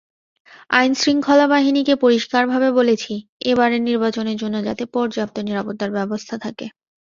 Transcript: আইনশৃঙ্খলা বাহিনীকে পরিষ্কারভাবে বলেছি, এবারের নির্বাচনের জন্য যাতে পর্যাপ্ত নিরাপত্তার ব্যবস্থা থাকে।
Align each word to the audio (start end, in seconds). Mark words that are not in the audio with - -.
আইনশৃঙ্খলা 0.69 1.45
বাহিনীকে 1.47 1.93
পরিষ্কারভাবে 2.03 2.69
বলেছি, 2.71 3.13
এবারের 3.45 3.81
নির্বাচনের 3.81 4.37
জন্য 4.41 4.55
যাতে 4.67 4.83
পর্যাপ্ত 4.93 5.35
নিরাপত্তার 5.47 5.95
ব্যবস্থা 5.97 6.35
থাকে। 6.45 6.65